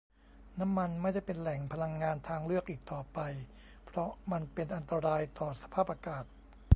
[0.59, 3.19] น้ำมันไม่ได้เป็นแหล่งพลังงานทางเลือกอีกต่อไป
[3.85, 6.25] เพราะมันเป็นอันตรายต่อสภาพอากาศ